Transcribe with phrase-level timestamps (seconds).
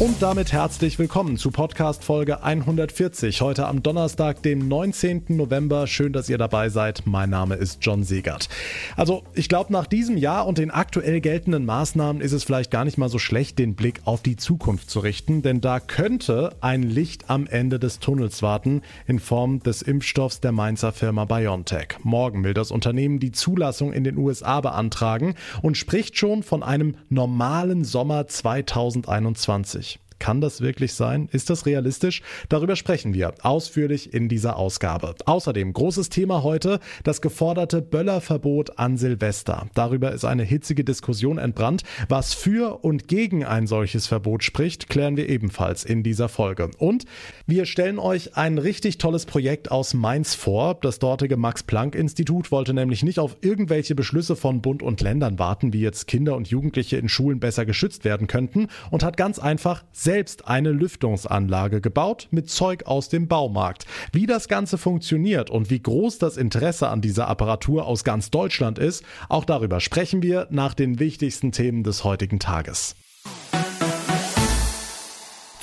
[0.00, 3.42] Und damit herzlich willkommen zu Podcast Folge 140.
[3.42, 5.24] Heute am Donnerstag, dem 19.
[5.28, 5.86] November.
[5.86, 7.02] Schön, dass ihr dabei seid.
[7.04, 8.48] Mein Name ist John Segert.
[8.96, 12.86] Also, ich glaube, nach diesem Jahr und den aktuell geltenden Maßnahmen ist es vielleicht gar
[12.86, 16.82] nicht mal so schlecht, den Blick auf die Zukunft zu richten, denn da könnte ein
[16.82, 21.98] Licht am Ende des Tunnels warten in Form des Impfstoffs der Mainzer Firma BioNTech.
[22.04, 26.94] Morgen will das Unternehmen die Zulassung in den USA beantragen und spricht schon von einem
[27.10, 29.89] normalen Sommer 2021.
[30.20, 31.28] Kann das wirklich sein?
[31.32, 32.22] Ist das realistisch?
[32.50, 35.14] Darüber sprechen wir ausführlich in dieser Ausgabe.
[35.24, 39.66] Außerdem großes Thema heute, das geforderte Böllerverbot an Silvester.
[39.74, 41.84] Darüber ist eine hitzige Diskussion entbrannt.
[42.08, 46.70] Was für und gegen ein solches Verbot spricht, klären wir ebenfalls in dieser Folge.
[46.76, 47.06] Und
[47.46, 50.74] wir stellen euch ein richtig tolles Projekt aus Mainz vor.
[50.82, 55.80] Das dortige Max-Planck-Institut wollte nämlich nicht auf irgendwelche Beschlüsse von Bund und Ländern warten, wie
[55.80, 60.48] jetzt Kinder und Jugendliche in Schulen besser geschützt werden könnten und hat ganz einfach selbst
[60.48, 63.86] eine Lüftungsanlage gebaut mit Zeug aus dem Baumarkt.
[64.10, 68.76] Wie das Ganze funktioniert und wie groß das Interesse an dieser Apparatur aus ganz Deutschland
[68.76, 72.96] ist, auch darüber sprechen wir nach den wichtigsten Themen des heutigen Tages.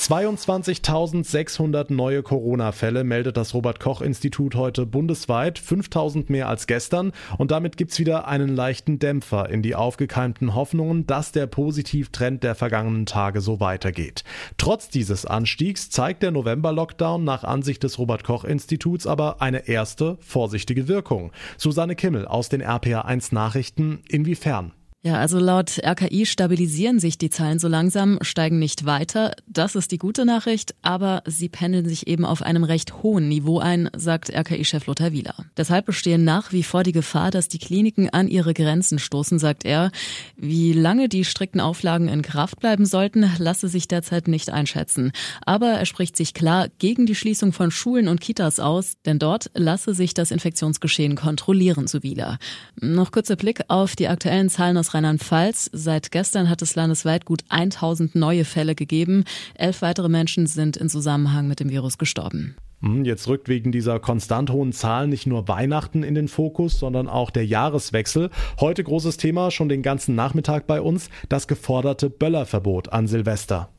[0.08, 8.00] 22.600 neue Corona-Fälle meldet das Robert-Koch-Institut heute bundesweit, 5.000 mehr als gestern und damit gibt's
[8.00, 13.60] wieder einen leichten Dämpfer in die aufgekeimten Hoffnungen, dass der Positivtrend der vergangenen Tage so
[13.60, 14.24] weitergeht.
[14.56, 21.34] Trotz dieses Anstiegs zeigt der November-Lockdown nach Ansicht des Robert-Koch-Instituts aber eine erste vorsichtige Wirkung.
[21.58, 24.72] Susanne Kimmel aus den RPA1 Nachrichten, inwiefern?
[25.08, 29.32] Ja, also laut RKI stabilisieren sich die Zahlen so langsam, steigen nicht weiter.
[29.48, 33.60] Das ist die gute Nachricht, aber sie pendeln sich eben auf einem recht hohen Niveau
[33.60, 35.34] ein, sagt RKI-Chef Lothar Wieler.
[35.56, 39.64] Deshalb bestehe nach wie vor die Gefahr, dass die Kliniken an ihre Grenzen stoßen, sagt
[39.64, 39.92] er.
[40.36, 45.14] Wie lange die strikten Auflagen in Kraft bleiben sollten, lasse sich derzeit nicht einschätzen.
[45.46, 49.52] Aber er spricht sich klar gegen die Schließung von Schulen und Kitas aus, denn dort
[49.54, 52.40] lasse sich das Infektionsgeschehen kontrollieren, so Wieler.
[52.82, 55.70] Noch kurzer Blick auf die aktuellen Zahlen aus Rheinland-Pfalz.
[55.74, 59.26] Seit gestern hat es landesweit gut 1000 neue Fälle gegeben.
[59.54, 62.56] Elf weitere Menschen sind in Zusammenhang mit dem Virus gestorben.
[62.82, 67.08] Hm, jetzt rückt wegen dieser konstant hohen Zahlen nicht nur Weihnachten in den Fokus, sondern
[67.08, 68.32] auch der Jahreswechsel.
[68.60, 73.70] Heute großes Thema, schon den ganzen Nachmittag bei uns, das geforderte Böllerverbot an Silvester.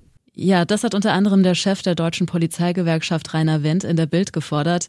[0.40, 4.32] Ja, das hat unter anderem der Chef der deutschen Polizeigewerkschaft Rainer Wendt in der Bild
[4.32, 4.86] gefordert.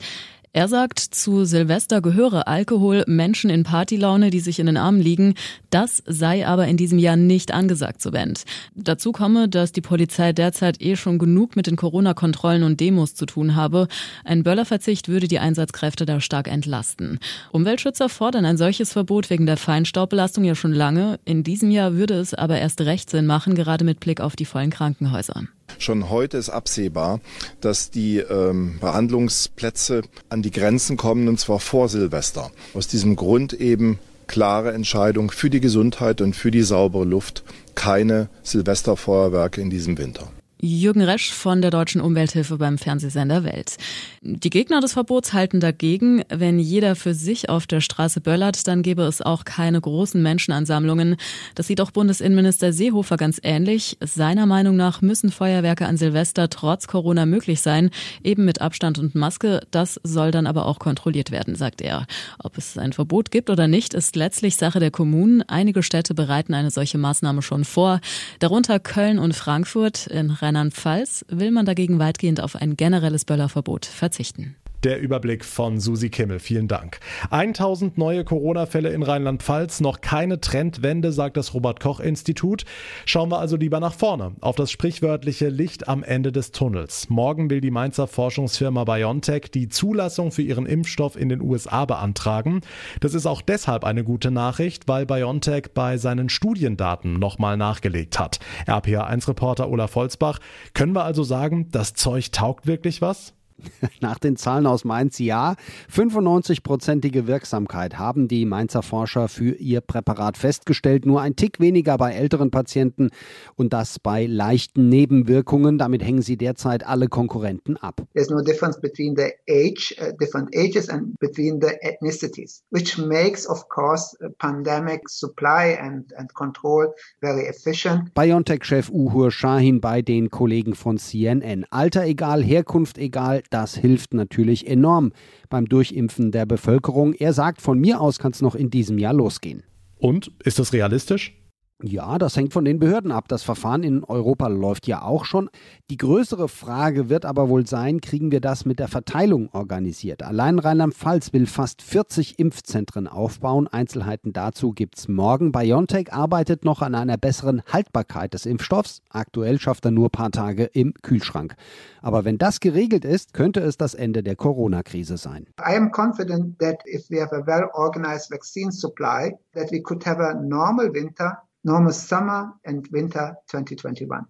[0.52, 5.36] Er sagt, zu Silvester gehöre Alkohol Menschen in Partylaune, die sich in den Armen liegen.
[5.70, 8.46] Das sei aber in diesem Jahr nicht angesagt, so Wendt.
[8.74, 13.28] Dazu komme, dass die Polizei derzeit eh schon genug mit den Corona-Kontrollen und Demos zu
[13.28, 13.88] tun habe.
[14.24, 17.20] Ein Böllerverzicht würde die Einsatzkräfte da stark entlasten.
[17.52, 21.20] Umweltschützer fordern ein solches Verbot wegen der Feinstaubbelastung ja schon lange.
[21.26, 24.46] In diesem Jahr würde es aber erst recht Sinn machen, gerade mit Blick auf die
[24.46, 25.44] vollen Krankenhäuser.
[25.78, 27.20] Schon heute ist absehbar,
[27.62, 32.52] dass die ähm, Behandlungsplätze an die Grenzen kommen, und zwar vor Silvester.
[32.74, 37.44] Aus diesem Grund eben klare Entscheidung für die Gesundheit und für die saubere Luft.
[37.76, 40.32] Keine Silvesterfeuerwerke in diesem Winter.
[40.62, 43.78] Jürgen Resch von der Deutschen Umwelthilfe beim Fernsehsender Welt.
[44.22, 48.82] Die Gegner des Verbots halten dagegen, wenn jeder für sich auf der Straße böllert, dann
[48.82, 51.16] gäbe es auch keine großen Menschenansammlungen.
[51.56, 53.98] Das sieht auch Bundesinnenminister Seehofer ganz ähnlich.
[54.02, 57.90] Seiner Meinung nach müssen Feuerwerke an Silvester trotz Corona möglich sein,
[58.22, 59.62] eben mit Abstand und Maske.
[59.72, 62.06] Das soll dann aber auch kontrolliert werden, sagt er.
[62.38, 65.42] Ob es ein Verbot gibt oder nicht, ist letztlich Sache der Kommunen.
[65.44, 68.02] Einige Städte bereiten eine solche Maßnahme schon vor,
[68.40, 70.08] darunter Köln und Frankfurt.
[70.08, 74.56] In Rheinland-Pfalz will man dagegen weitgehend auf ein generelles Böllerverbot verzichten.
[74.86, 76.40] Der Überblick von Susi Kimmel.
[76.40, 77.02] Vielen Dank.
[77.32, 79.82] 1000 neue Corona-Fälle in Rheinland-Pfalz.
[79.82, 82.64] Noch keine Trendwende, sagt das Robert-Koch-Institut.
[83.06, 84.32] Schauen wir also lieber nach vorne.
[84.40, 87.10] Auf das sprichwörtliche Licht am Ende des Tunnels.
[87.10, 92.62] Morgen will die Mainzer Forschungsfirma BioNTech die Zulassung für ihren Impfstoff in den USA beantragen.
[93.02, 98.40] Das ist auch deshalb eine gute Nachricht, weil BioNTech bei seinen Studiendaten nochmal nachgelegt hat.
[98.66, 100.40] RPA1-Reporter Olaf Volzbach.
[100.74, 103.34] Können wir also sagen, das Zeug taugt wirklich was?
[104.02, 105.56] Nach den Zahlen aus Mainz ja.
[105.94, 111.06] 95-prozentige Wirksamkeit haben die Mainzer Forscher für ihr Präparat festgestellt.
[111.06, 113.10] Nur ein Tick weniger bei älteren Patienten
[113.56, 115.78] und das bei leichten Nebenwirkungen.
[115.78, 118.02] Damit hängen sie derzeit alle Konkurrenten ab.
[118.14, 123.48] There's no difference between the age, uh, different ages and between the ethnicities, which makes
[123.48, 128.14] of course pandemic supply and, and control very efficient.
[128.14, 131.66] BioNTech-Chef Uhur Shahin bei den Kollegen von CNN.
[131.70, 135.12] Alter egal, Herkunft egal, das hilft natürlich enorm
[135.50, 137.14] beim Durchimpfen der Bevölkerung.
[137.14, 139.64] Er sagt, von mir aus kann es noch in diesem Jahr losgehen.
[139.98, 141.36] Und ist das realistisch?
[141.82, 143.30] Ja, das hängt von den Behörden ab.
[143.30, 145.50] Das Verfahren in Europa läuft ja auch schon.
[145.90, 150.22] Die größere Frage wird aber wohl sein, kriegen wir das mit der Verteilung organisiert?
[150.22, 153.70] Allein Rheinland-Pfalz will fast 40 Impfzentren aufbauen.
[153.70, 155.54] Einzelheiten dazu gibt's morgen.
[155.54, 159.02] BioNTech arbeitet noch an einer besseren Haltbarkeit des Impfstoffs.
[159.10, 161.56] Aktuell schafft er nur paar Tage im Kühlschrank.
[162.02, 165.48] Aber wenn das geregelt ist, könnte es das Ende der Corona-Krise sein.
[165.66, 170.22] I am confident that if we have a well-organized vaccine supply, that we could have
[170.22, 174.26] a normal winter normal summer and winter 2021.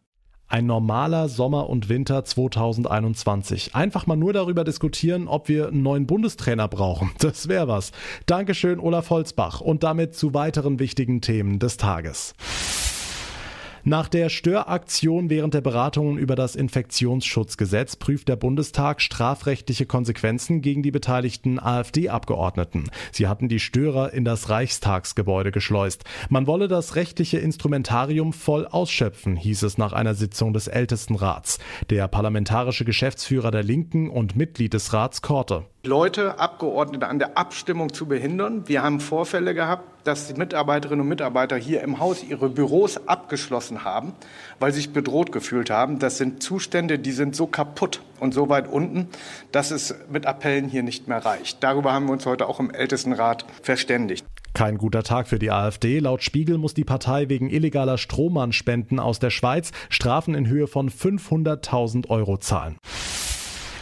[0.52, 3.76] Ein normaler Sommer und Winter 2021.
[3.76, 7.12] Einfach mal nur darüber diskutieren, ob wir einen neuen Bundestrainer brauchen.
[7.20, 7.92] Das wäre was.
[8.26, 9.62] Dankeschön, Olaf Holzbach.
[9.62, 12.34] Und damit zu weiteren wichtigen Themen des Tages.
[13.90, 20.84] Nach der Störaktion während der Beratungen über das Infektionsschutzgesetz prüft der Bundestag strafrechtliche Konsequenzen gegen
[20.84, 22.92] die beteiligten AfD-Abgeordneten.
[23.12, 26.04] Sie hatten die Störer in das Reichstagsgebäude geschleust.
[26.30, 31.58] Man wolle das rechtliche Instrumentarium voll ausschöpfen, hieß es nach einer Sitzung des Ältestenrats.
[31.90, 35.66] Der parlamentarische Geschäftsführer der Linken und Mitglied des Rats Korte.
[35.86, 38.68] Leute, Abgeordnete an der Abstimmung zu behindern.
[38.68, 43.86] Wir haben Vorfälle gehabt, dass die Mitarbeiterinnen und Mitarbeiter hier im Haus ihre Büros abgeschlossen
[43.86, 44.12] haben,
[44.60, 45.98] weil sie sich bedroht gefühlt haben.
[45.98, 49.08] Das sind Zustände, die sind so kaputt und so weit unten,
[49.54, 51.64] dass es mit Appellen hier nicht mehr reicht.
[51.64, 54.26] Darüber haben wir uns heute auch im Ältestenrat verständigt.
[54.54, 56.00] Kein guter Tag für die AfD.
[56.00, 60.90] Laut Spiegel muss die Partei wegen illegaler Strohmannspenden aus der Schweiz Strafen in Höhe von
[60.90, 62.76] 500.000 Euro zahlen.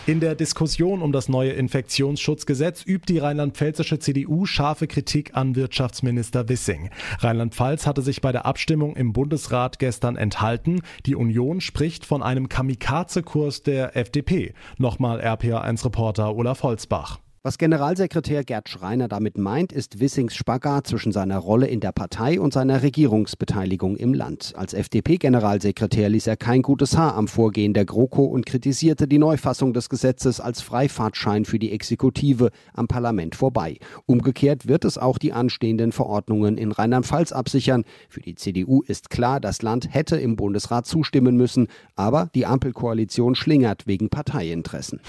[0.08, 6.48] In der Diskussion um das neue Infektionsschutzgesetz übt die rheinland-pfälzische CDU scharfe Kritik an Wirtschaftsminister
[6.48, 6.92] Wissing.
[7.20, 10.82] Rheinland-Pfalz hatte sich bei der Abstimmung im Bundesrat gestern enthalten.
[11.06, 14.54] Die Union spricht von einem Kamikaze-Kurs der FDP.
[14.78, 17.20] Nochmal RPA1-Reporter Olaf Holzbach.
[17.48, 22.42] Was Generalsekretär Gerd Schreiner damit meint, ist Wissings Spagat zwischen seiner Rolle in der Partei
[22.42, 24.52] und seiner Regierungsbeteiligung im Land.
[24.58, 29.72] Als FDP-Generalsekretär ließ er kein gutes Haar am Vorgehen der GroKo und kritisierte die Neufassung
[29.72, 33.78] des Gesetzes als Freifahrtschein für die Exekutive am Parlament vorbei.
[34.06, 37.86] Umgekehrt wird es auch die anstehenden Verordnungen in Rheinland-Pfalz absichern.
[38.10, 43.36] Für die CDU ist klar, das Land hätte im Bundesrat zustimmen müssen, aber die Ampelkoalition
[43.36, 45.00] schlingert wegen Parteiinteressen.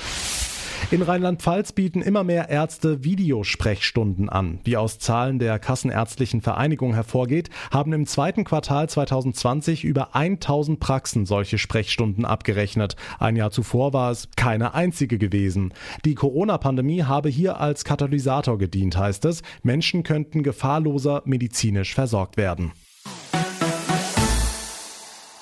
[0.91, 4.61] In Rheinland-Pfalz bieten immer mehr Ärzte Videosprechstunden an.
[4.65, 11.27] Wie aus Zahlen der Kassenärztlichen Vereinigung hervorgeht, haben im zweiten Quartal 2020 über 1000 Praxen
[11.27, 12.97] solche Sprechstunden abgerechnet.
[13.19, 15.75] Ein Jahr zuvor war es keine einzige gewesen.
[16.07, 19.43] Die Corona-Pandemie habe hier als Katalysator gedient, heißt es.
[19.63, 22.73] Menschen könnten gefahrloser medizinisch versorgt werden.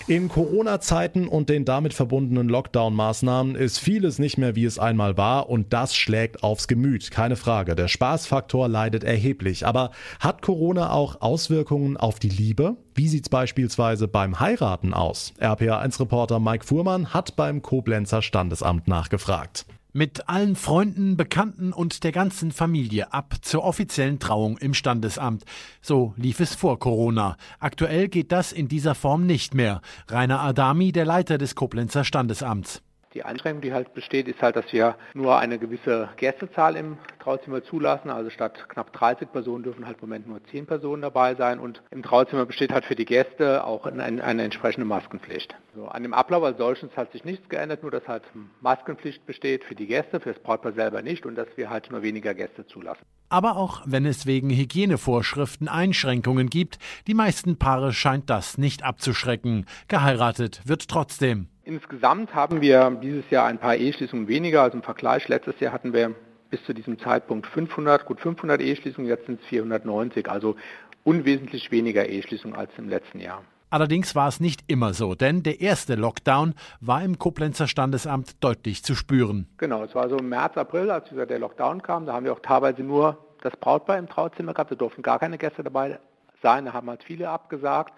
[0.09, 5.51] In Corona-Zeiten und den damit verbundenen Lockdown-Maßnahmen ist vieles nicht mehr, wie es einmal war
[5.51, 7.75] und das schlägt aufs Gemüt, keine Frage.
[7.75, 9.67] Der Spaßfaktor leidet erheblich.
[9.67, 12.77] Aber hat Corona auch Auswirkungen auf die Liebe?
[12.95, 15.35] Wie sieht's beispielsweise beim Heiraten aus?
[15.41, 22.53] RPA1-Reporter Mike Fuhrmann hat beim Koblenzer Standesamt nachgefragt mit allen Freunden, Bekannten und der ganzen
[22.53, 25.45] Familie ab zur offiziellen Trauung im Standesamt.
[25.81, 27.39] So lief es vor Corona.
[27.61, 29.81] Aktuell geht das in dieser Form nicht mehr.
[30.09, 32.83] Rainer Adami, der Leiter des Koblenzer Standesamts.
[33.17, 37.65] Die Einschränkung, die halt besteht, ist halt, dass wir nur eine gewisse Gästezahl im Trauzimmer
[37.65, 38.11] zulassen.
[38.11, 41.59] Also statt knapp 30 Personen dürfen halt im Moment nur 10 Personen dabei sein.
[41.59, 45.57] Und im Trauzimmer besteht halt für die Gäste auch eine, eine entsprechende Maskenpflicht.
[45.75, 48.23] So, an dem Ablauf als solches hat sich nichts geändert, nur dass halt
[48.61, 52.03] Maskenpflicht besteht für die Gäste, für das Brautpaar selber nicht und dass wir halt nur
[52.03, 53.01] weniger Gäste zulassen.
[53.31, 59.65] Aber auch wenn es wegen Hygienevorschriften Einschränkungen gibt, die meisten Paare scheint das nicht abzuschrecken.
[59.89, 61.49] Geheiratet wird trotzdem.
[61.67, 64.63] Insgesamt haben wir dieses Jahr ein paar Eheschließungen weniger.
[64.63, 66.15] Also im Vergleich letztes Jahr hatten wir
[66.49, 70.31] bis zu diesem Zeitpunkt 500, gut 500 Eheschließungen, jetzt sind es 490.
[70.31, 70.55] Also
[71.03, 73.43] unwesentlich weniger Eheschließungen als im letzten Jahr.
[73.69, 78.85] Allerdings war es nicht immer so, denn der erste Lockdown war im Koblenzer Standesamt deutlich
[78.85, 79.49] zu spüren.
[79.59, 82.07] Genau, es war so im März, April, als wieder der Lockdown kam.
[82.07, 84.71] Da haben wir auch teilweise nur das Brautpaar im Trauzimmer gehabt.
[84.71, 85.99] Da durften gar keine Gäste dabei
[86.43, 86.67] sein.
[86.67, 87.93] Da haben halt viele abgesagt.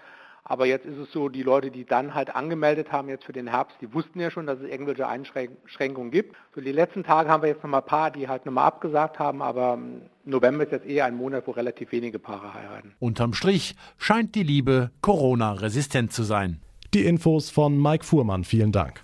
[0.45, 3.49] Aber jetzt ist es so, die Leute, die dann halt angemeldet haben jetzt für den
[3.49, 6.37] Herbst, die wussten ja schon, dass es irgendwelche Einschränkungen gibt.
[6.55, 9.43] So die letzten Tage haben wir jetzt nochmal ein paar, die halt nochmal abgesagt haben,
[9.43, 9.79] aber
[10.25, 12.95] November ist jetzt eher ein Monat, wo relativ wenige Paare heiraten.
[12.99, 16.63] Unterm Strich scheint die Liebe Corona-resistent zu sein.
[16.95, 19.03] Die Infos von Mike Fuhrmann, vielen Dank.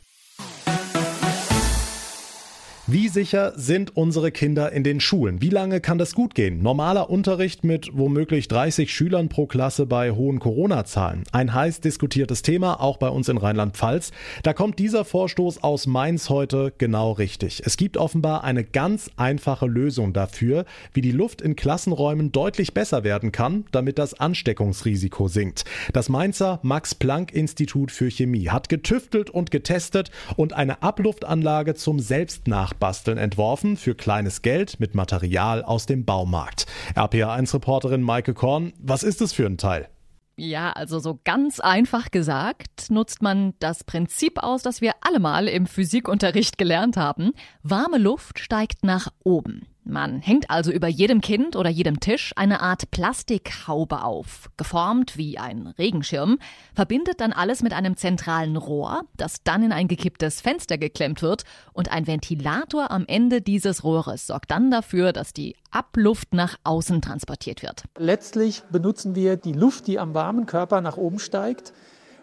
[2.94, 5.42] Wie sicher sind unsere Kinder in den Schulen?
[5.42, 6.62] Wie lange kann das gut gehen?
[6.62, 11.24] Normaler Unterricht mit womöglich 30 Schülern pro Klasse bei hohen Corona-Zahlen.
[11.32, 14.12] Ein heiß diskutiertes Thema, auch bei uns in Rheinland-Pfalz.
[14.44, 17.62] Da kommt dieser Vorstoß aus Mainz heute genau richtig.
[17.66, 23.02] Es gibt offenbar eine ganz einfache Lösung dafür, wie die Luft in Klassenräumen deutlich besser
[23.02, 25.64] werden kann, damit das Ansteckungsrisiko sinkt.
[25.92, 33.16] Das Mainzer Max-Planck-Institut für Chemie hat getüftelt und getestet und eine Abluftanlage zum Selbstnach Nachbasteln
[33.16, 36.66] entworfen für kleines Geld mit Material aus dem Baumarkt.
[36.94, 39.88] RPA1-Reporterin Maike Korn, was ist es für ein Teil?
[40.36, 45.48] Ja, also so ganz einfach gesagt, nutzt man das Prinzip aus, das wir alle mal
[45.48, 47.32] im Physikunterricht gelernt haben.
[47.62, 49.66] Warme Luft steigt nach oben.
[49.86, 55.36] Man hängt also über jedem Kind oder jedem Tisch eine Art Plastikhaube auf, geformt wie
[55.38, 56.38] ein Regenschirm,
[56.74, 61.44] verbindet dann alles mit einem zentralen Rohr, das dann in ein gekipptes Fenster geklemmt wird
[61.74, 67.02] und ein Ventilator am Ende dieses Rohres sorgt dann dafür, dass die Abluft nach außen
[67.02, 67.84] transportiert wird.
[67.98, 71.74] Letztlich benutzen wir die Luft, die am warmen Körper nach oben steigt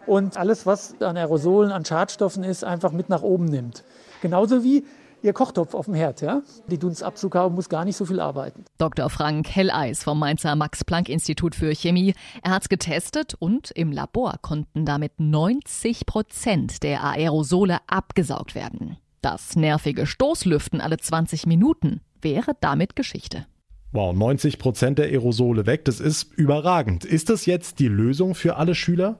[0.06, 3.84] und alles, was an Aerosolen, an Schadstoffen ist, einfach mit nach oben nimmt.
[4.20, 4.84] Genauso wie
[5.22, 6.20] ihr Kochtopf auf dem Herd.
[6.20, 6.42] Ja?
[6.68, 8.64] Die Dunstabzughaube muss gar nicht so viel arbeiten.
[8.78, 9.08] Dr.
[9.10, 12.14] Frank Helleis vom Mainzer Max-Planck-Institut für Chemie.
[12.42, 18.98] Er hat es getestet und im Labor konnten damit 90 Prozent der Aerosole abgesaugt werden.
[19.20, 23.46] Das nervige Stoßlüften alle 20 Minuten wäre damit Geschichte.
[23.92, 27.04] Wow, 90 Prozent der Aerosole weg, das ist überragend.
[27.04, 29.18] Ist das jetzt die Lösung für alle Schüler?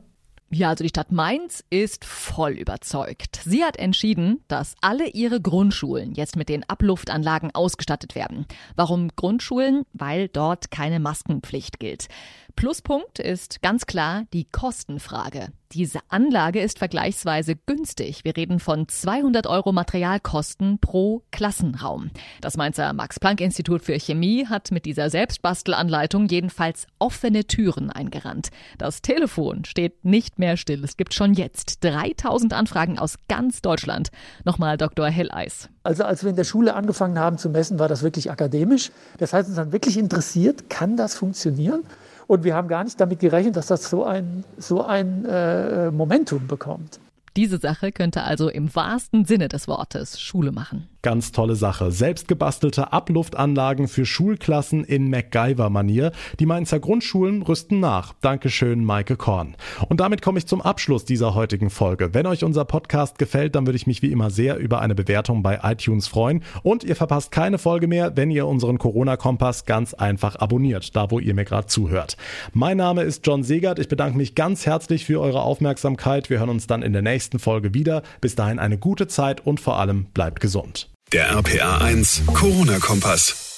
[0.55, 3.41] Ja, also die Stadt Mainz ist voll überzeugt.
[3.43, 8.45] Sie hat entschieden, dass alle ihre Grundschulen jetzt mit den Abluftanlagen ausgestattet werden.
[8.77, 9.85] Warum Grundschulen?
[9.95, 12.09] Weil dort keine Maskenpflicht gilt.
[12.55, 15.49] Pluspunkt ist ganz klar die Kostenfrage.
[15.73, 18.25] Diese Anlage ist vergleichsweise günstig.
[18.25, 22.11] Wir reden von 200 Euro Materialkosten pro Klassenraum.
[22.43, 28.51] Das Mainzer Max-Planck-Institut für Chemie hat mit dieser Selbstbastelanleitung jedenfalls offene Türen eingerannt.
[28.77, 30.85] Das Telefon steht nicht mehr still.
[30.85, 34.11] Es gibt schon jetzt 3000 Anfragen aus ganz Deutschland.
[34.45, 35.07] Nochmal Dr.
[35.07, 35.71] Helleis.
[35.85, 38.91] Also als wir in der Schule angefangen haben zu messen, war das wirklich akademisch.
[39.17, 41.83] Das heißt, uns dann wirklich interessiert, kann das funktionieren?
[42.27, 46.47] Und wir haben gar nicht damit gerechnet, dass das so ein, so ein äh, Momentum
[46.47, 47.01] bekommt.
[47.37, 50.89] Diese Sache könnte also im wahrsten Sinne des Wortes Schule machen.
[51.01, 51.91] Ganz tolle Sache.
[51.91, 56.13] Selbstgebastelte Abluftanlagen für Schulklassen in MacGyver-Manier.
[56.39, 58.13] Die Mainzer Grundschulen rüsten nach.
[58.21, 59.57] Dankeschön, Maike Korn.
[59.89, 62.15] Und damit komme ich zum Abschluss dieser heutigen Folge.
[62.15, 65.43] Wenn euch unser Podcast gefällt, dann würde ich mich wie immer sehr über eine Bewertung
[65.43, 66.45] bei iTunes freuen.
[66.63, 71.19] Und ihr verpasst keine Folge mehr, wenn ihr unseren Corona-Kompass ganz einfach abonniert, da wo
[71.19, 72.17] ihr mir gerade zuhört.
[72.53, 73.81] Mein Name ist John Segert.
[73.81, 76.31] Ich bedanke mich ganz herzlich für eure Aufmerksamkeit.
[76.31, 78.03] Wir hören uns dann in der nächsten Folge wieder.
[78.21, 80.91] Bis dahin eine gute Zeit und vor allem bleibt gesund.
[81.13, 83.52] Der RPA 1 Corona-Kompass.